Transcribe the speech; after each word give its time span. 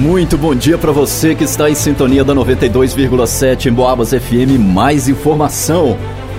Muito 0.00 0.38
bom 0.38 0.54
dia 0.54 0.78
para 0.78 0.92
você 0.92 1.34
que 1.34 1.44
está 1.44 1.68
em 1.68 1.74
sintonia 1.74 2.24
da 2.24 2.34
92,7 2.34 3.66
em 3.66 3.72
Boabas 3.72 4.14
FM. 4.14 4.58
Mais 4.58 5.10
informação. 5.10 5.94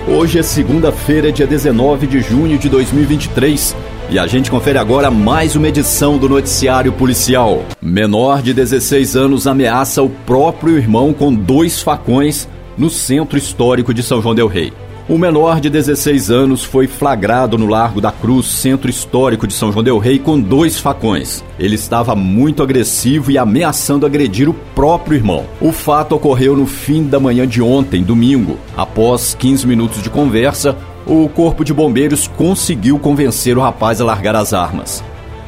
Hoje 0.08 0.40
é 0.40 0.42
segunda-feira, 0.42 1.30
dia 1.30 1.46
19 1.46 2.08
de 2.08 2.20
junho 2.20 2.58
de 2.58 2.68
2023. 2.68 3.76
E 4.10 4.18
a 4.18 4.26
gente 4.26 4.50
confere 4.50 4.78
agora 4.78 5.12
mais 5.12 5.54
uma 5.54 5.68
edição 5.68 6.18
do 6.18 6.28
Noticiário 6.28 6.92
Policial. 6.92 7.64
Menor 7.80 8.42
de 8.42 8.52
16 8.52 9.14
anos 9.14 9.46
ameaça 9.46 10.02
o 10.02 10.10
próprio 10.10 10.76
irmão 10.76 11.12
com 11.12 11.32
dois 11.32 11.80
facões 11.80 12.48
no 12.76 12.90
centro 12.90 13.38
histórico 13.38 13.94
de 13.94 14.02
São 14.02 14.20
João 14.20 14.34
Del 14.34 14.48
Rei. 14.48 14.72
O 15.12 15.18
menor 15.18 15.60
de 15.60 15.68
16 15.68 16.30
anos 16.30 16.64
foi 16.64 16.86
flagrado 16.86 17.58
no 17.58 17.66
Largo 17.66 18.00
da 18.00 18.10
Cruz, 18.10 18.46
centro 18.46 18.88
histórico 18.88 19.46
de 19.46 19.52
São 19.52 19.70
João 19.70 19.84
del 19.84 19.98
Rei, 19.98 20.18
com 20.18 20.40
dois 20.40 20.78
facões. 20.78 21.44
Ele 21.58 21.74
estava 21.74 22.16
muito 22.16 22.62
agressivo 22.62 23.30
e 23.30 23.36
ameaçando 23.36 24.06
agredir 24.06 24.48
o 24.48 24.54
próprio 24.74 25.14
irmão. 25.14 25.44
O 25.60 25.70
fato 25.70 26.14
ocorreu 26.14 26.56
no 26.56 26.66
fim 26.66 27.02
da 27.02 27.20
manhã 27.20 27.46
de 27.46 27.60
ontem, 27.60 28.02
domingo. 28.02 28.56
Após 28.74 29.34
15 29.38 29.66
minutos 29.66 30.02
de 30.02 30.08
conversa, 30.08 30.78
o 31.06 31.28
corpo 31.28 31.62
de 31.62 31.74
bombeiros 31.74 32.26
conseguiu 32.26 32.98
convencer 32.98 33.58
o 33.58 33.60
rapaz 33.60 34.00
a 34.00 34.06
largar 34.06 34.34
as 34.34 34.54
armas. 34.54 35.04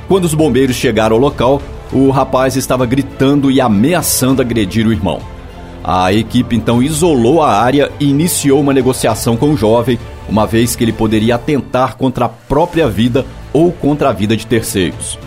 Quando 0.09 0.27
os 0.27 0.35
bombeiros 0.35 0.77
chegaram 0.77 1.17
ao 1.17 1.23
local, 1.23 1.63
o 1.91 2.11
rapaz 2.11 2.55
estava 2.55 2.85
gritando 2.85 3.51
e 3.51 3.63
ameaçando 3.63 4.43
agredir 4.43 4.87
o 4.87 4.93
irmão. 4.93 5.23
A 5.87 6.11
equipe 6.15 6.57
então 6.57 6.83
isolou 6.83 7.43
a 7.43 7.53
área 7.53 7.93
e 8.01 8.09
iniciou 8.09 8.59
uma 8.59 8.73
negociação 8.73 9.37
com 9.37 9.51
o 9.51 9.57
jovem, 9.57 9.99
uma 10.27 10.47
vez 10.47 10.75
que 10.75 10.83
ele 10.83 10.95
poderia 10.95 11.35
atentar 11.35 11.99
contra 11.99 12.25
a 12.25 12.29
própria 12.31 12.89
vida 12.89 13.27
ou 13.53 13.71
contra 13.71 14.09
a 14.09 14.13
vida 14.13 14.35
de 14.35 14.47
terceiros. 14.47 15.19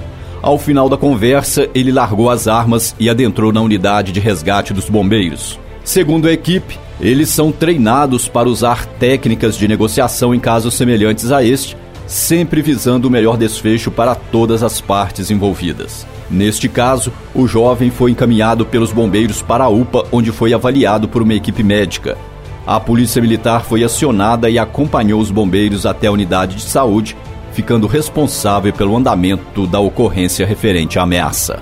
Ao 0.41 0.57
final 0.57 0.89
da 0.89 0.97
conversa, 0.97 1.69
ele 1.75 1.91
largou 1.91 2.27
as 2.27 2.47
armas 2.47 2.95
e 2.99 3.07
adentrou 3.07 3.53
na 3.53 3.61
unidade 3.61 4.11
de 4.11 4.19
resgate 4.19 4.73
dos 4.73 4.89
bombeiros. 4.89 5.59
Segundo 5.83 6.27
a 6.27 6.33
equipe, 6.33 6.79
eles 6.99 7.29
são 7.29 7.51
treinados 7.51 8.27
para 8.27 8.49
usar 8.49 8.85
técnicas 8.85 9.55
de 9.55 9.67
negociação 9.67 10.33
em 10.33 10.39
casos 10.39 10.73
semelhantes 10.73 11.31
a 11.31 11.43
este, 11.43 11.77
sempre 12.07 12.63
visando 12.63 13.07
o 13.07 13.11
melhor 13.11 13.37
desfecho 13.37 13.91
para 13.91 14.15
todas 14.15 14.63
as 14.63 14.81
partes 14.81 15.29
envolvidas. 15.29 16.07
Neste 16.29 16.67
caso, 16.67 17.11
o 17.33 17.47
jovem 17.47 17.89
foi 17.89 18.11
encaminhado 18.11 18.65
pelos 18.65 18.91
bombeiros 18.91 19.41
para 19.41 19.63
a 19.63 19.69
UPA, 19.69 20.05
onde 20.11 20.31
foi 20.31 20.53
avaliado 20.53 21.07
por 21.07 21.21
uma 21.21 21.33
equipe 21.33 21.63
médica. 21.63 22.17
A 22.65 22.79
polícia 22.79 23.21
militar 23.21 23.63
foi 23.63 23.83
acionada 23.83 24.49
e 24.49 24.59
acompanhou 24.59 25.21
os 25.21 25.31
bombeiros 25.31 25.85
até 25.85 26.07
a 26.07 26.11
unidade 26.11 26.57
de 26.57 26.63
saúde, 26.63 27.15
ficando 27.53 27.87
responsável 27.87 28.73
pelo 28.73 28.95
andamento 28.95 29.65
da 29.65 29.79
ocorrência 29.79 30.45
referente 30.45 30.99
à 30.99 31.03
ameaça. 31.03 31.61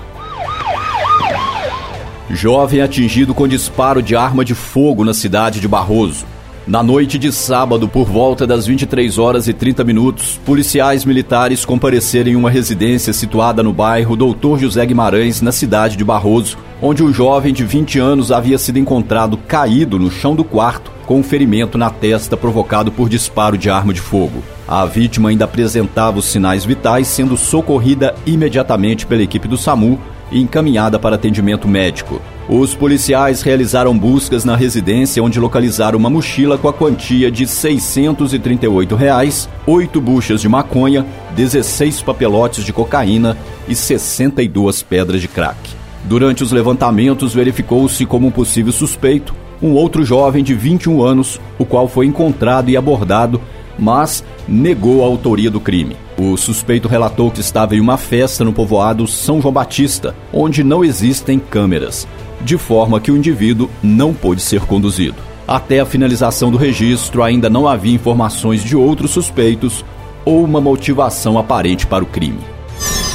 Jovem 2.28 2.80
atingido 2.80 3.32
com 3.32 3.46
disparo 3.46 4.02
de 4.02 4.16
arma 4.16 4.44
de 4.44 4.54
fogo 4.54 5.04
na 5.04 5.14
cidade 5.14 5.60
de 5.60 5.68
Barroso. 5.68 6.26
Na 6.66 6.82
noite 6.82 7.16
de 7.16 7.30
sábado, 7.30 7.86
por 7.86 8.06
volta 8.06 8.44
das 8.44 8.66
23 8.66 9.18
horas 9.18 9.46
e 9.46 9.52
30 9.52 9.84
minutos, 9.84 10.40
policiais 10.44 11.04
militares 11.04 11.64
compareceram 11.64 12.28
em 12.28 12.34
uma 12.34 12.50
residência 12.50 13.12
situada 13.12 13.62
no 13.62 13.72
bairro 13.72 14.16
Doutor 14.16 14.58
José 14.58 14.84
Guimarães, 14.84 15.40
na 15.40 15.52
cidade 15.52 15.96
de 15.96 16.02
Barroso, 16.02 16.58
onde 16.82 17.04
um 17.04 17.12
jovem 17.12 17.54
de 17.54 17.62
20 17.62 18.00
anos 18.00 18.32
havia 18.32 18.58
sido 18.58 18.80
encontrado 18.80 19.36
caído 19.36 19.96
no 19.96 20.10
chão 20.10 20.34
do 20.34 20.42
quarto 20.42 20.90
com 21.06 21.20
um 21.20 21.22
ferimento 21.22 21.78
na 21.78 21.88
testa 21.88 22.36
provocado 22.36 22.90
por 22.90 23.08
disparo 23.08 23.56
de 23.56 23.70
arma 23.70 23.94
de 23.94 24.00
fogo. 24.00 24.42
A 24.66 24.84
vítima 24.84 25.28
ainda 25.28 25.44
apresentava 25.44 26.18
os 26.18 26.24
sinais 26.24 26.64
vitais, 26.64 27.06
sendo 27.06 27.36
socorrida 27.36 28.12
imediatamente 28.26 29.06
pela 29.06 29.22
equipe 29.22 29.46
do 29.46 29.56
SAMU 29.56 30.00
e 30.32 30.40
encaminhada 30.40 30.98
para 30.98 31.14
atendimento 31.14 31.68
médico. 31.68 32.20
Os 32.48 32.74
policiais 32.74 33.42
realizaram 33.42 33.98
buscas 33.98 34.44
na 34.44 34.54
residência 34.54 35.20
onde 35.20 35.40
localizaram 35.40 35.98
uma 35.98 36.08
mochila 36.08 36.56
com 36.56 36.68
a 36.68 36.72
quantia 36.72 37.28
de 37.28 37.44
638 37.44 38.94
reais, 38.94 39.48
8 39.66 40.00
buchas 40.00 40.40
de 40.40 40.48
maconha, 40.48 41.04
16 41.34 42.02
papelotes 42.02 42.64
de 42.64 42.72
cocaína 42.72 43.36
e 43.66 43.74
62 43.74 44.80
pedras 44.84 45.20
de 45.20 45.26
crack. 45.26 45.56
Durante 46.04 46.44
os 46.44 46.52
levantamentos, 46.52 47.34
verificou-se 47.34 48.06
como 48.06 48.28
um 48.28 48.30
possível 48.30 48.72
suspeito 48.72 49.34
um 49.60 49.72
outro 49.72 50.04
jovem 50.04 50.44
de 50.44 50.54
21 50.54 51.02
anos, 51.02 51.40
o 51.58 51.64
qual 51.64 51.88
foi 51.88 52.06
encontrado 52.06 52.70
e 52.70 52.76
abordado, 52.76 53.40
mas 53.76 54.22
negou 54.46 55.02
a 55.02 55.06
autoria 55.06 55.50
do 55.50 55.58
crime. 55.58 55.96
O 56.16 56.36
suspeito 56.36 56.86
relatou 56.86 57.30
que 57.30 57.40
estava 57.40 57.74
em 57.74 57.80
uma 57.80 57.96
festa 57.96 58.44
no 58.44 58.52
povoado 58.52 59.08
São 59.08 59.40
João 59.40 59.52
Batista, 59.52 60.14
onde 60.32 60.62
não 60.62 60.84
existem 60.84 61.38
câmeras 61.38 62.06
de 62.40 62.56
forma 62.58 63.00
que 63.00 63.10
o 63.10 63.16
indivíduo 63.16 63.70
não 63.82 64.12
pôde 64.12 64.42
ser 64.42 64.60
conduzido. 64.60 65.16
Até 65.46 65.80
a 65.80 65.86
finalização 65.86 66.50
do 66.50 66.58
registro, 66.58 67.22
ainda 67.22 67.48
não 67.48 67.68
havia 67.68 67.94
informações 67.94 68.64
de 68.64 68.76
outros 68.76 69.12
suspeitos 69.12 69.84
ou 70.24 70.44
uma 70.44 70.60
motivação 70.60 71.38
aparente 71.38 71.86
para 71.86 72.02
o 72.02 72.06
crime. 72.06 72.40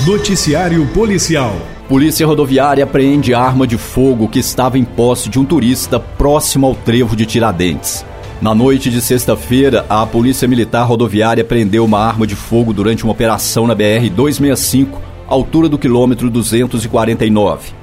Noticiário 0.05 0.87
Policial. 0.87 1.53
Polícia 1.89 2.25
Rodoviária 2.25 2.85
apreende 2.85 3.33
arma 3.33 3.67
de 3.67 3.77
fogo 3.77 4.29
que 4.29 4.39
estava 4.39 4.79
em 4.79 4.83
posse 4.85 5.27
de 5.27 5.38
um 5.38 5.43
turista 5.43 5.99
próximo 5.99 6.65
ao 6.65 6.73
trevo 6.73 7.15
de 7.17 7.25
Tiradentes. 7.25 8.05
Na 8.41 8.55
noite 8.55 8.89
de 8.89 9.01
sexta-feira, 9.01 9.85
a 9.89 10.05
Polícia 10.05 10.47
Militar 10.47 10.83
Rodoviária 10.83 11.43
prendeu 11.43 11.83
uma 11.83 11.99
arma 11.99 12.25
de 12.25 12.35
fogo 12.35 12.73
durante 12.73 13.03
uma 13.03 13.11
operação 13.11 13.67
na 13.67 13.75
BR-265, 13.75 14.88
altura 15.27 15.67
do 15.67 15.77
quilômetro 15.77 16.29
249. 16.29 17.81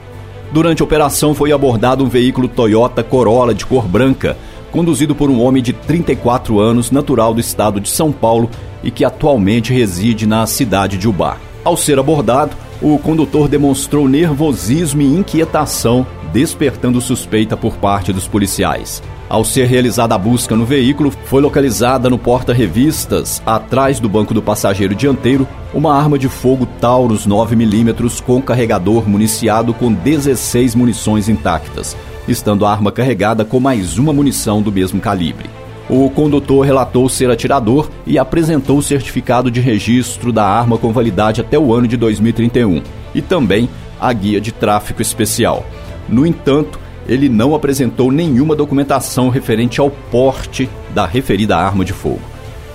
Durante 0.51 0.83
a 0.83 0.85
operação 0.85 1.35
foi 1.35 1.53
abordado 1.53 2.03
um 2.03 2.09
veículo 2.09 2.49
Toyota 2.49 3.03
Corolla 3.03 3.55
de 3.55 3.67
cor 3.67 3.87
branca, 3.87 4.37
conduzido 4.71 5.15
por 5.15 5.29
um 5.29 5.43
homem 5.43 5.63
de 5.63 5.73
34 5.73 6.59
anos, 6.59 6.91
natural 6.91 7.35
do 7.35 7.41
estado 7.41 7.81
de 7.81 7.89
São 7.91 8.11
Paulo 8.11 8.49
e 8.83 8.91
que 8.91 9.05
atualmente 9.05 9.73
reside 9.73 10.27
na 10.27 10.47
cidade 10.47 10.97
de 10.97 11.09
Ubá. 11.09 11.37
Ao 11.65 11.77
ser 11.77 11.99
abordado, 11.99 12.57
o 12.81 12.99
condutor 12.99 13.49
demonstrou 13.49 14.09
nervosismo 14.09 15.03
e 15.03 15.05
inquietação, 15.05 16.07
despertando 16.33 17.01
suspeita 17.01 17.57
por 17.57 17.77
parte 17.77 18.13
dos 18.13 18.27
policiais. 18.27 19.03
Ao 19.29 19.45
ser 19.45 19.67
realizada 19.67 20.15
a 20.15 20.19
busca 20.19 20.57
no 20.57 20.65
veículo, 20.65 21.11
foi 21.27 21.43
localizada 21.43 22.09
no 22.09 22.19
porta-revistas, 22.19 23.43
atrás 23.45 24.01
do 24.01 24.09
banco 24.09 24.33
do 24.33 24.41
passageiro 24.41 24.95
dianteiro, 24.95 25.47
uma 25.75 25.95
arma 25.95 26.19
de 26.19 26.29
fogo 26.29 26.67
Taurus 26.81 27.27
9mm 27.27 28.23
com 28.23 28.41
carregador 28.41 29.07
municiado 29.07 29.75
com 29.75 29.93
16 29.93 30.75
munições 30.75 31.29
intactas, 31.29 31.97
estando 32.27 32.65
a 32.65 32.73
arma 32.73 32.91
carregada 32.91 33.45
com 33.45 33.61
mais 33.61 33.99
uma 33.99 34.13
munição 34.13 34.63
do 34.63 34.73
mesmo 34.73 35.01
calibre. 35.01 35.51
O 35.91 36.11
condutor 36.11 36.67
relatou 36.67 37.09
ser 37.09 37.31
atirador 37.31 37.91
e 38.07 38.19
apresentou 38.19 38.77
o 38.77 38.83
certificado 38.83 39.51
de 39.51 39.61
registro 39.61 40.33
da 40.33 40.45
arma 40.45 40.77
com 40.77 40.93
validade 40.93 41.41
até 41.41 41.59
o 41.59 41.73
ano 41.73 41.89
de 41.89 41.97
2031 41.97 42.83
e 43.15 43.23
também 43.23 43.69
a 43.99 44.13
guia 44.13 44.41
de 44.41 44.53
tráfico 44.53 45.01
especial. 45.01 45.65
No 46.09 46.27
entanto, 46.27 46.79
ele 47.07 47.29
não 47.29 47.55
apresentou 47.55 48.13
nenhuma 48.13 48.55
documentação 48.55 49.29
referente 49.29 49.81
ao 49.81 49.91
porte 49.91 50.69
da 50.95 51.07
referida 51.07 51.57
arma 51.57 51.85
de 51.85 51.93
fogo. 51.93 52.21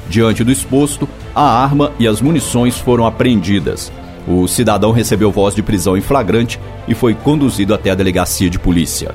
Diante 0.10 0.44
do 0.44 0.52
exposto, 0.52 1.08
a 1.36 1.44
arma 1.44 1.92
e 2.00 2.08
as 2.08 2.22
munições 2.22 2.78
foram 2.78 3.06
apreendidas. 3.06 3.92
O 4.28 4.48
cidadão 4.48 4.92
recebeu 4.92 5.32
voz 5.32 5.54
de 5.54 5.62
prisão 5.62 5.98
em 5.98 6.02
flagrante 6.02 6.60
e 6.88 6.94
foi 6.94 7.14
conduzido 7.14 7.74
até 7.74 7.92
a 7.92 7.96
delegacia 7.96 8.50
de 8.50 8.60
polícia. 8.60 9.14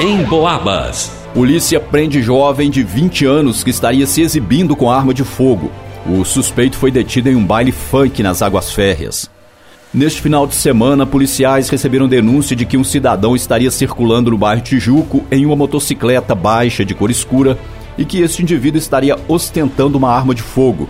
Em 0.00 0.22
Boabas. 0.24 1.12
Polícia 1.34 1.78
prende 1.78 2.22
jovem 2.22 2.70
de 2.70 2.82
20 2.82 3.26
anos 3.26 3.62
que 3.62 3.70
estaria 3.70 4.06
se 4.06 4.22
exibindo 4.22 4.74
com 4.74 4.90
arma 4.90 5.12
de 5.12 5.24
fogo. 5.24 5.70
O 6.06 6.24
suspeito 6.24 6.76
foi 6.76 6.90
detido 6.90 7.28
em 7.28 7.36
um 7.36 7.44
baile 7.44 7.72
funk 7.72 8.22
nas 8.22 8.40
Águas 8.40 8.72
Férreas. 8.72 9.28
Neste 9.92 10.20
final 10.20 10.46
de 10.46 10.54
semana, 10.54 11.06
policiais 11.06 11.70
receberam 11.70 12.06
denúncia 12.06 12.54
de 12.54 12.66
que 12.66 12.76
um 12.76 12.84
cidadão 12.84 13.34
estaria 13.34 13.70
circulando 13.70 14.30
no 14.30 14.36
bairro 14.36 14.60
Tijuco 14.60 15.24
em 15.30 15.46
uma 15.46 15.56
motocicleta 15.56 16.34
baixa 16.34 16.84
de 16.84 16.94
cor 16.94 17.10
escura 17.10 17.58
e 17.96 18.04
que 18.04 18.20
este 18.20 18.42
indivíduo 18.42 18.78
estaria 18.78 19.16
ostentando 19.26 19.96
uma 19.96 20.10
arma 20.10 20.34
de 20.34 20.42
fogo. 20.42 20.86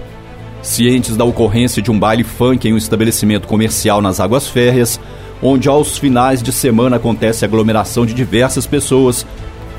Cientes 0.62 1.16
da 1.16 1.24
ocorrência 1.24 1.80
de 1.80 1.92
um 1.92 1.98
baile 1.98 2.24
funk 2.24 2.66
em 2.68 2.74
um 2.74 2.76
estabelecimento 2.76 3.46
comercial 3.46 4.02
nas 4.02 4.18
Águas 4.18 4.48
Férreas, 4.48 4.98
onde 5.40 5.68
aos 5.68 5.96
finais 5.96 6.42
de 6.42 6.50
semana 6.50 6.96
acontece 6.96 7.44
aglomeração 7.44 8.04
de 8.04 8.12
diversas 8.12 8.66
pessoas, 8.66 9.24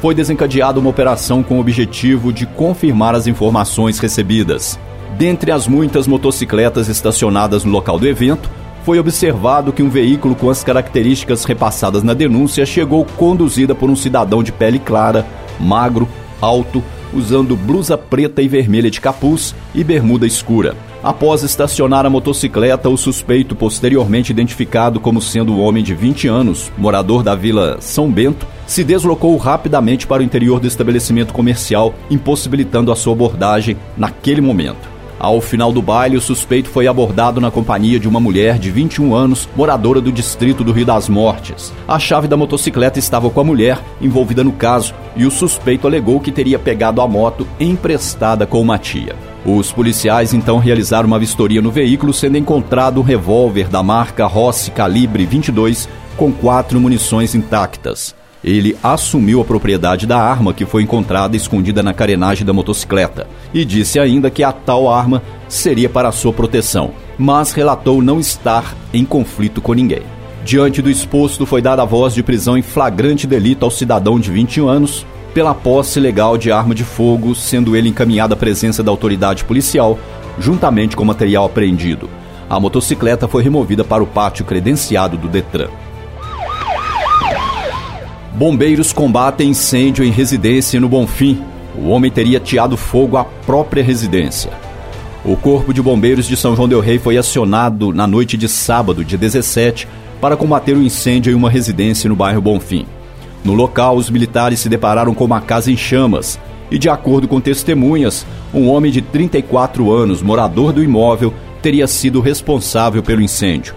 foi 0.01 0.15
desencadeada 0.15 0.79
uma 0.79 0.89
operação 0.89 1.43
com 1.43 1.57
o 1.57 1.59
objetivo 1.59 2.31
de 2.31 2.45
confirmar 2.45 3.13
as 3.13 3.27
informações 3.27 3.99
recebidas. 3.99 4.79
Dentre 5.17 5.51
as 5.51 5.67
muitas 5.67 6.07
motocicletas 6.07 6.87
estacionadas 6.87 7.65
no 7.65 7.71
local 7.73 7.99
do 7.99 8.07
evento, 8.07 8.49
foi 8.83 8.99
observado 8.99 9.71
que 9.71 9.83
um 9.83 9.89
veículo 9.89 10.35
com 10.35 10.49
as 10.49 10.63
características 10.63 11.43
repassadas 11.43 12.03
na 12.03 12.13
denúncia 12.13 12.65
chegou 12.65 13.05
conduzida 13.17 13.75
por 13.75 13.89
um 13.89 13.95
cidadão 13.95 14.41
de 14.41 14.51
pele 14.51 14.79
clara, 14.79 15.25
magro, 15.59 16.07
alto, 16.41 16.83
usando 17.13 17.55
blusa 17.55 17.97
preta 17.97 18.41
e 18.41 18.47
vermelha 18.47 18.89
de 18.89 19.01
capuz 19.01 19.55
e 19.73 19.83
bermuda 19.83 20.27
escura. 20.27 20.75
Após 21.01 21.43
estacionar 21.43 22.05
a 22.05 22.09
motocicleta, 22.09 22.89
o 22.89 22.97
suspeito, 22.97 23.55
posteriormente 23.55 24.31
identificado 24.31 24.99
como 24.99 25.21
sendo 25.21 25.53
um 25.53 25.61
homem 25.61 25.81
de 25.81 25.95
20 25.95 26.27
anos, 26.27 26.71
morador 26.77 27.23
da 27.23 27.35
Vila 27.35 27.77
São 27.79 28.11
Bento, 28.11 28.45
se 28.67 28.83
deslocou 28.83 29.35
rapidamente 29.37 30.05
para 30.05 30.21
o 30.21 30.25
interior 30.25 30.59
do 30.59 30.67
estabelecimento 30.67 31.33
comercial, 31.33 31.95
impossibilitando 32.11 32.91
a 32.91 32.95
sua 32.95 33.13
abordagem 33.13 33.77
naquele 33.97 34.41
momento. 34.41 34.98
Ao 35.19 35.41
final 35.41 35.73
do 35.73 35.81
baile, 35.81 36.15
o 36.15 36.21
suspeito 36.21 36.69
foi 36.69 36.87
abordado 36.87 37.41
na 37.41 37.51
companhia 37.51 37.99
de 37.99 38.07
uma 38.07 38.21
mulher 38.21 38.57
de 38.57 38.71
21 38.71 39.13
anos, 39.13 39.49
moradora 39.53 39.99
do 39.99 40.13
distrito 40.13 40.63
do 40.63 40.71
Rio 40.71 40.85
das 40.85 41.09
Mortes. 41.09 41.73
A 41.85 41.99
chave 41.99 42.25
da 42.25 42.37
motocicleta 42.37 42.99
estava 42.99 43.29
com 43.29 43.41
a 43.41 43.43
mulher 43.43 43.79
envolvida 43.99 44.45
no 44.45 44.53
caso 44.53 44.93
e 45.17 45.25
o 45.25 45.31
suspeito 45.31 45.85
alegou 45.85 46.21
que 46.21 46.31
teria 46.31 46.57
pegado 46.57 47.01
a 47.01 47.07
moto 47.07 47.45
emprestada 47.59 48.47
com 48.47 48.61
uma 48.61 48.77
tia. 48.77 49.13
Os 49.45 49.73
policiais 49.73 50.33
então 50.33 50.57
realizaram 50.57 51.07
uma 51.07 51.19
vistoria 51.19 51.61
no 51.61 51.71
veículo, 51.71 52.13
sendo 52.13 52.37
encontrado 52.37 53.01
um 53.01 53.03
revólver 53.03 53.67
da 53.67 53.83
marca 53.83 54.25
Rossi 54.25 54.71
calibre 54.71 55.25
22 55.25 55.89
com 56.15 56.31
quatro 56.31 56.79
munições 56.79 57.35
intactas. 57.35 58.18
Ele 58.43 58.77
assumiu 58.81 59.41
a 59.41 59.45
propriedade 59.45 60.07
da 60.07 60.17
arma 60.17 60.53
que 60.53 60.65
foi 60.65 60.83
encontrada 60.83 61.35
escondida 61.35 61.83
na 61.83 61.93
carenagem 61.93 62.45
da 62.45 62.53
motocicleta 62.53 63.27
e 63.53 63.65
disse 63.65 63.99
ainda 63.99 64.29
que 64.29 64.43
a 64.43 64.51
tal 64.51 64.89
arma 64.89 65.21
seria 65.47 65.89
para 65.89 66.11
sua 66.11 66.31
proteção, 66.31 66.91
mas 67.17 67.51
relatou 67.51 68.01
não 68.01 68.19
estar 68.19 68.75
em 68.93 69.03
conflito 69.03 69.61
com 69.61 69.73
ninguém. 69.73 70.03
Diante 70.45 70.81
do 70.81 70.89
exposto, 70.89 71.45
foi 71.45 71.61
dada 71.61 71.81
a 71.81 71.85
voz 71.85 72.13
de 72.13 72.23
prisão 72.23 72.57
em 72.57 72.61
flagrante 72.61 73.27
delito 73.27 73.65
ao 73.65 73.71
cidadão 73.71 74.19
de 74.19 74.31
21 74.31 74.67
anos 74.69 75.05
pela 75.33 75.53
posse 75.53 75.99
legal 75.99 76.37
de 76.37 76.51
arma 76.51 76.73
de 76.73 76.83
fogo, 76.83 77.35
sendo 77.35 77.75
ele 77.75 77.89
encaminhado 77.89 78.33
à 78.33 78.37
presença 78.37 78.81
da 78.81 78.89
autoridade 78.89 79.43
policial, 79.43 79.99
juntamente 80.39 80.95
com 80.95 81.05
material 81.05 81.45
apreendido. 81.45 82.09
A 82.49 82.59
motocicleta 82.59 83.27
foi 83.27 83.43
removida 83.43 83.83
para 83.83 84.01
o 84.01 84.07
pátio 84.07 84.43
credenciado 84.43 85.17
do 85.17 85.27
Detran. 85.27 85.69
Bombeiros 88.39 88.93
combatem 88.93 89.49
incêndio 89.49 90.01
em 90.01 90.11
residência 90.11 90.79
no 90.79 90.87
Bonfim. 90.87 91.43
O 91.77 91.89
homem 91.89 92.09
teria 92.09 92.37
ateado 92.37 92.77
fogo 92.77 93.17
à 93.17 93.25
própria 93.25 93.83
residência. 93.83 94.49
O 95.25 95.35
Corpo 95.35 95.73
de 95.73 95.81
Bombeiros 95.81 96.25
de 96.25 96.37
São 96.37 96.55
João 96.55 96.69
Del 96.69 96.79
Rei 96.79 96.97
foi 96.97 97.17
acionado 97.17 97.91
na 97.91 98.07
noite 98.07 98.37
de 98.37 98.47
sábado, 98.47 99.03
dia 99.03 99.17
17, 99.17 99.89
para 100.21 100.37
combater 100.37 100.73
o 100.73 100.79
um 100.79 100.83
incêndio 100.83 101.33
em 101.33 101.35
uma 101.35 101.49
residência 101.49 102.07
no 102.07 102.15
bairro 102.15 102.39
Bonfim. 102.39 102.85
No 103.43 103.53
local, 103.53 103.97
os 103.97 104.09
militares 104.09 104.61
se 104.61 104.69
depararam 104.69 105.13
com 105.13 105.25
uma 105.25 105.41
casa 105.41 105.69
em 105.69 105.75
chamas 105.75 106.39
e, 106.71 106.79
de 106.79 106.87
acordo 106.87 107.27
com 107.27 107.41
testemunhas, 107.41 108.25
um 108.53 108.69
homem 108.69 108.89
de 108.89 109.01
34 109.01 109.91
anos, 109.91 110.21
morador 110.21 110.71
do 110.71 110.81
imóvel, 110.81 111.33
teria 111.61 111.87
sido 111.87 112.21
responsável 112.21 113.03
pelo 113.03 113.21
incêndio. 113.21 113.75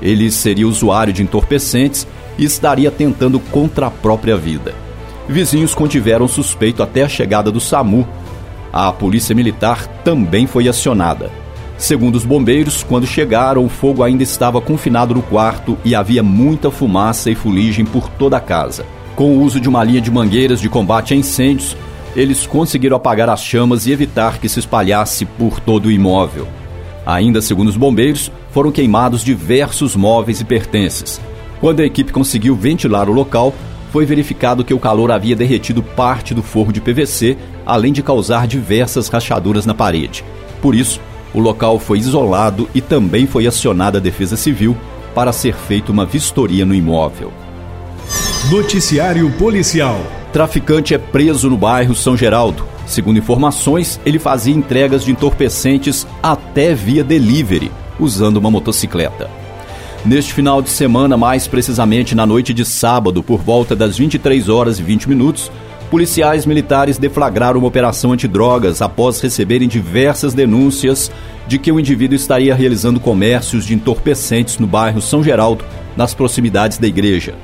Ele 0.00 0.30
seria 0.30 0.66
usuário 0.66 1.12
de 1.12 1.22
entorpecentes 1.22 2.06
e 2.40 2.44
estaria 2.44 2.90
tentando 2.90 3.38
contra 3.38 3.86
a 3.86 3.90
própria 3.90 4.36
vida. 4.36 4.74
Vizinhos 5.28 5.74
contiveram 5.74 6.26
suspeito 6.26 6.82
até 6.82 7.02
a 7.02 7.08
chegada 7.08 7.52
do 7.52 7.60
SAMU. 7.60 8.08
A 8.72 8.90
polícia 8.90 9.34
militar 9.34 9.86
também 10.02 10.46
foi 10.46 10.66
acionada. 10.66 11.30
Segundo 11.76 12.16
os 12.16 12.24
bombeiros, 12.24 12.82
quando 12.82 13.06
chegaram, 13.06 13.64
o 13.64 13.68
fogo 13.68 14.02
ainda 14.02 14.22
estava 14.22 14.60
confinado 14.60 15.14
no 15.14 15.22
quarto 15.22 15.78
e 15.84 15.94
havia 15.94 16.22
muita 16.22 16.70
fumaça 16.70 17.30
e 17.30 17.34
fuligem 17.34 17.84
por 17.84 18.08
toda 18.08 18.38
a 18.38 18.40
casa. 18.40 18.84
Com 19.14 19.36
o 19.36 19.42
uso 19.42 19.60
de 19.60 19.68
uma 19.68 19.84
linha 19.84 20.00
de 20.00 20.10
mangueiras 20.10 20.60
de 20.60 20.68
combate 20.68 21.12
a 21.12 21.16
incêndios, 21.16 21.76
eles 22.16 22.46
conseguiram 22.46 22.96
apagar 22.96 23.28
as 23.28 23.42
chamas 23.42 23.86
e 23.86 23.92
evitar 23.92 24.38
que 24.38 24.48
se 24.48 24.58
espalhasse 24.58 25.24
por 25.24 25.60
todo 25.60 25.86
o 25.86 25.90
imóvel. 25.90 26.48
Ainda 27.04 27.40
segundo 27.40 27.68
os 27.68 27.76
bombeiros, 27.76 28.30
foram 28.50 28.72
queimados 28.72 29.22
diversos 29.22 29.94
móveis 29.94 30.40
e 30.40 30.44
pertences. 30.44 31.20
Quando 31.60 31.80
a 31.80 31.84
equipe 31.84 32.12
conseguiu 32.12 32.56
ventilar 32.56 33.08
o 33.10 33.12
local, 33.12 33.54
foi 33.92 34.06
verificado 34.06 34.64
que 34.64 34.72
o 34.72 34.78
calor 34.78 35.10
havia 35.10 35.36
derretido 35.36 35.82
parte 35.82 36.32
do 36.32 36.42
forro 36.42 36.72
de 36.72 36.80
PVC, 36.80 37.36
além 37.66 37.92
de 37.92 38.02
causar 38.02 38.46
diversas 38.46 39.08
rachaduras 39.08 39.66
na 39.66 39.74
parede. 39.74 40.24
Por 40.62 40.74
isso, 40.74 41.00
o 41.34 41.40
local 41.40 41.78
foi 41.78 41.98
isolado 41.98 42.68
e 42.74 42.80
também 42.80 43.26
foi 43.26 43.46
acionada 43.46 43.98
a 43.98 44.00
Defesa 44.00 44.36
Civil 44.36 44.76
para 45.14 45.32
ser 45.32 45.54
feita 45.54 45.92
uma 45.92 46.06
vistoria 46.06 46.64
no 46.64 46.74
imóvel. 46.74 47.32
Noticiário 48.50 49.30
Policial. 49.32 50.00
Traficante 50.32 50.94
é 50.94 50.98
preso 50.98 51.50
no 51.50 51.56
bairro 51.56 51.94
São 51.94 52.16
Geraldo. 52.16 52.64
Segundo 52.86 53.18
informações, 53.18 54.00
ele 54.06 54.18
fazia 54.18 54.54
entregas 54.54 55.04
de 55.04 55.10
entorpecentes 55.10 56.06
até 56.22 56.74
via 56.74 57.04
delivery, 57.04 57.70
usando 57.98 58.38
uma 58.38 58.50
motocicleta. 58.50 59.28
Neste 60.04 60.32
final 60.32 60.62
de 60.62 60.70
semana, 60.70 61.14
mais 61.14 61.46
precisamente 61.46 62.14
na 62.14 62.24
noite 62.24 62.54
de 62.54 62.64
sábado, 62.64 63.22
por 63.22 63.40
volta 63.42 63.76
das 63.76 63.98
23 63.98 64.48
horas 64.48 64.78
e 64.78 64.82
20 64.82 65.06
minutos, 65.06 65.52
policiais 65.90 66.46
militares 66.46 66.96
deflagraram 66.96 67.58
uma 67.58 67.68
operação 67.68 68.12
antidrogas 68.12 68.80
após 68.80 69.20
receberem 69.20 69.68
diversas 69.68 70.32
denúncias 70.32 71.12
de 71.46 71.58
que 71.58 71.70
o 71.70 71.78
indivíduo 71.78 72.16
estaria 72.16 72.54
realizando 72.54 72.98
comércios 72.98 73.66
de 73.66 73.74
entorpecentes 73.74 74.58
no 74.58 74.66
bairro 74.66 75.02
São 75.02 75.22
Geraldo, 75.22 75.66
nas 75.94 76.14
proximidades 76.14 76.78
da 76.78 76.86
igreja. 76.86 77.34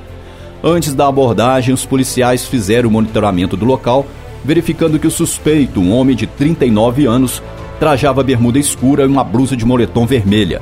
Antes 0.63 0.95
da 0.95 1.07
abordagem, 1.07 1.75
os 1.75 1.85
policiais 1.85 2.47
fizeram 2.47 2.89
o 2.89 2.91
monitoramento 2.91 3.55
do 3.55 3.65
local, 3.65 4.07
verificando 4.43 4.97
que 4.97 5.05
o 5.05 5.11
suspeito, 5.11 5.79
um 5.79 5.93
homem 5.93 6.15
de 6.15 6.25
39 6.25 7.05
anos, 7.05 7.43
trajava 7.79 8.23
bermuda 8.23 8.57
escura 8.57 9.03
e 9.03 9.07
uma 9.07 9.23
blusa 9.23 9.55
de 9.55 9.63
moletom 9.63 10.07
vermelha 10.07 10.59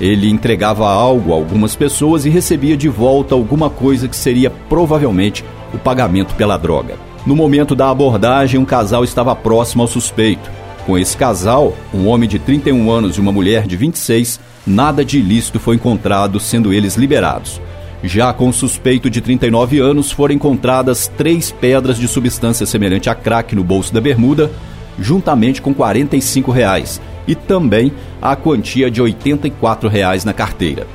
ele 0.00 0.28
entregava 0.28 0.88
algo 0.88 1.32
a 1.32 1.36
algumas 1.36 1.74
pessoas 1.74 2.24
e 2.24 2.30
recebia 2.30 2.76
de 2.76 2.88
volta 2.88 3.34
alguma 3.34 3.68
coisa 3.68 4.08
que 4.08 4.16
seria 4.16 4.50
provavelmente 4.50 5.44
o 5.74 5.78
pagamento 5.78 6.34
pela 6.34 6.56
droga. 6.56 6.96
No 7.26 7.34
momento 7.34 7.74
da 7.74 7.90
abordagem, 7.90 8.60
um 8.60 8.64
casal 8.64 9.02
estava 9.04 9.34
próximo 9.34 9.82
ao 9.82 9.88
suspeito. 9.88 10.50
Com 10.86 10.96
esse 10.96 11.16
casal, 11.16 11.76
um 11.92 12.06
homem 12.06 12.28
de 12.28 12.38
31 12.38 12.90
anos 12.90 13.16
e 13.16 13.20
uma 13.20 13.32
mulher 13.32 13.66
de 13.66 13.76
26, 13.76 14.40
nada 14.66 15.04
de 15.04 15.18
ilícito 15.18 15.60
foi 15.60 15.76
encontrado, 15.76 16.40
sendo 16.40 16.72
eles 16.72 16.94
liberados. 16.94 17.60
Já 18.02 18.32
com 18.32 18.48
o 18.48 18.52
suspeito 18.52 19.10
de 19.10 19.20
39 19.20 19.80
anos, 19.80 20.12
foram 20.12 20.34
encontradas 20.34 21.10
três 21.18 21.50
pedras 21.50 21.98
de 21.98 22.06
substância 22.06 22.64
semelhante 22.64 23.10
a 23.10 23.14
crack 23.14 23.54
no 23.56 23.64
bolso 23.64 23.92
da 23.92 24.00
bermuda, 24.00 24.50
juntamente 24.98 25.60
com 25.60 25.74
45 25.74 26.50
reais, 26.52 27.00
e 27.28 27.34
também 27.34 27.92
a 28.20 28.34
quantia 28.34 28.90
de 28.90 29.00
84 29.00 29.88
reais 29.88 30.24
na 30.24 30.32
carteira. 30.32 30.86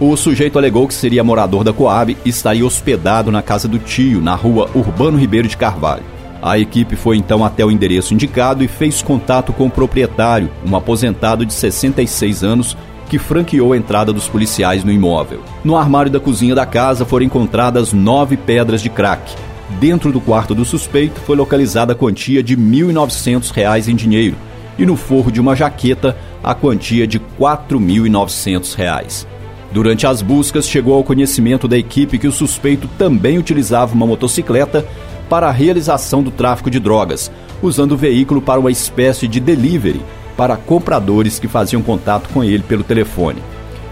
O 0.00 0.16
sujeito 0.16 0.58
alegou 0.58 0.88
que 0.88 0.94
seria 0.94 1.22
morador 1.22 1.62
da 1.62 1.72
Coab 1.72 2.16
e 2.24 2.28
estaria 2.28 2.66
hospedado 2.66 3.30
na 3.30 3.42
casa 3.42 3.68
do 3.68 3.78
tio, 3.78 4.20
na 4.20 4.34
rua 4.34 4.68
Urbano 4.74 5.16
Ribeiro 5.16 5.46
de 5.46 5.56
Carvalho. 5.56 6.02
A 6.42 6.58
equipe 6.58 6.96
foi 6.96 7.16
então 7.16 7.44
até 7.44 7.64
o 7.64 7.70
endereço 7.70 8.12
indicado 8.12 8.64
e 8.64 8.68
fez 8.68 9.00
contato 9.00 9.52
com 9.52 9.66
o 9.66 9.70
proprietário, 9.70 10.50
um 10.66 10.74
aposentado 10.74 11.46
de 11.46 11.54
66 11.54 12.42
anos, 12.42 12.76
que 13.08 13.18
franqueou 13.18 13.72
a 13.72 13.76
entrada 13.76 14.12
dos 14.12 14.28
policiais 14.28 14.82
no 14.82 14.90
imóvel. 14.90 15.40
No 15.64 15.76
armário 15.76 16.10
da 16.10 16.18
cozinha 16.18 16.54
da 16.54 16.66
casa 16.66 17.04
foram 17.04 17.24
encontradas 17.24 17.92
nove 17.92 18.36
pedras 18.36 18.82
de 18.82 18.90
crack. 18.90 19.32
Dentro 19.80 20.12
do 20.12 20.20
quarto 20.20 20.54
do 20.54 20.64
suspeito 20.64 21.20
foi 21.20 21.36
localizada 21.36 21.92
a 21.92 21.96
quantia 21.96 22.42
de 22.42 22.54
R$ 22.54 22.60
1.900 22.60 23.88
em 23.88 23.94
dinheiro, 23.96 24.36
e 24.78 24.84
no 24.84 24.96
forro 24.96 25.30
de 25.30 25.40
uma 25.40 25.54
jaqueta 25.54 26.16
a 26.42 26.54
quantia 26.54 27.06
de 27.06 27.18
R$ 27.18 27.24
4.900. 27.38 29.26
Durante 29.72 30.06
as 30.06 30.22
buscas, 30.22 30.68
chegou 30.68 30.94
ao 30.94 31.02
conhecimento 31.02 31.66
da 31.66 31.76
equipe 31.76 32.18
que 32.18 32.28
o 32.28 32.32
suspeito 32.32 32.88
também 32.96 33.38
utilizava 33.38 33.94
uma 33.94 34.06
motocicleta 34.06 34.86
para 35.28 35.48
a 35.48 35.52
realização 35.52 36.22
do 36.22 36.30
tráfico 36.30 36.70
de 36.70 36.78
drogas, 36.78 37.30
usando 37.60 37.92
o 37.92 37.96
veículo 37.96 38.40
para 38.40 38.60
uma 38.60 38.70
espécie 38.70 39.26
de 39.26 39.40
delivery 39.40 40.00
para 40.36 40.56
compradores 40.56 41.38
que 41.38 41.48
faziam 41.48 41.82
contato 41.82 42.28
com 42.28 42.44
ele 42.44 42.62
pelo 42.62 42.84
telefone. 42.84 43.42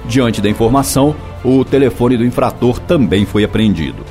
Diante 0.06 0.40
da 0.40 0.48
informação, 0.48 1.14
o 1.44 1.64
telefone 1.64 2.16
do 2.16 2.24
infrator 2.24 2.78
também 2.80 3.24
foi 3.24 3.44
apreendido. 3.44 4.04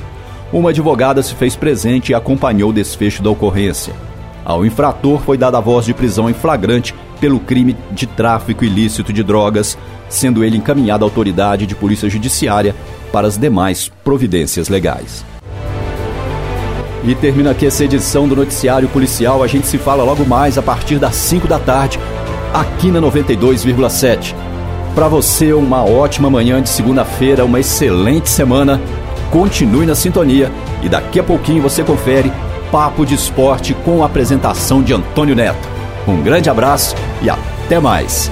Uma 0.52 0.70
advogada 0.70 1.22
se 1.22 1.34
fez 1.34 1.56
presente 1.56 2.12
e 2.12 2.14
acompanhou 2.14 2.70
o 2.70 2.74
desfecho 2.74 3.22
da 3.22 3.30
ocorrência. 3.30 3.94
Ao 4.44 4.66
infrator 4.66 5.20
foi 5.20 5.36
dada 5.36 5.58
a 5.58 5.60
voz 5.60 5.84
de 5.84 5.94
prisão 5.94 6.28
em 6.28 6.34
flagrante 6.34 6.94
pelo 7.20 7.38
crime 7.38 7.76
de 7.92 8.06
tráfico 8.06 8.64
ilícito 8.64 9.12
de 9.12 9.22
drogas, 9.22 9.78
sendo 10.08 10.42
ele 10.42 10.56
encaminhado 10.56 11.04
à 11.04 11.06
autoridade 11.06 11.66
de 11.66 11.74
polícia 11.74 12.10
judiciária 12.10 12.74
para 13.12 13.28
as 13.28 13.38
demais 13.38 13.90
providências 14.02 14.68
legais. 14.68 15.24
E 17.04 17.14
termina 17.14 17.50
aqui 17.50 17.66
essa 17.66 17.84
edição 17.84 18.28
do 18.28 18.36
Noticiário 18.36 18.88
Policial. 18.88 19.42
A 19.42 19.46
gente 19.46 19.66
se 19.66 19.76
fala 19.76 20.04
logo 20.04 20.24
mais 20.24 20.56
a 20.56 20.62
partir 20.62 20.98
das 20.98 21.14
5 21.16 21.48
da 21.48 21.58
tarde, 21.58 21.98
aqui 22.54 22.90
na 22.90 23.00
92,7. 23.00 24.34
Para 24.94 25.08
você, 25.08 25.52
uma 25.52 25.84
ótima 25.84 26.30
manhã 26.30 26.62
de 26.62 26.68
segunda-feira, 26.68 27.44
uma 27.44 27.58
excelente 27.58 28.28
semana. 28.28 28.80
Continue 29.30 29.86
na 29.86 29.94
sintonia 29.94 30.52
e 30.82 30.88
daqui 30.88 31.18
a 31.18 31.24
pouquinho 31.24 31.62
você 31.62 31.82
confere 31.82 32.30
Papo 32.72 33.04
de 33.04 33.14
Esporte 33.14 33.74
com 33.74 34.02
a 34.02 34.06
apresentação 34.06 34.82
de 34.82 34.94
Antônio 34.94 35.36
Neto. 35.36 35.68
Um 36.08 36.22
grande 36.22 36.48
abraço 36.48 36.96
e 37.20 37.28
até 37.28 37.78
mais. 37.78 38.30